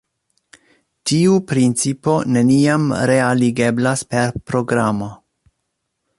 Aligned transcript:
Tiu 1.11 1.35
principo 1.51 2.15
neniam 2.37 2.89
realigeblas 3.13 4.05
per 4.15 4.35
programo. 4.51 5.13